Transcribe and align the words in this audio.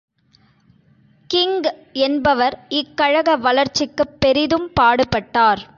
King 1.29 1.61
என்பவர் 1.99 2.65
இக்கழக 2.69 3.35
வளர்ச்சிக்குப் 3.37 4.15
பெரிதும் 4.19 4.67
பாடுபட்டார். 4.79 5.61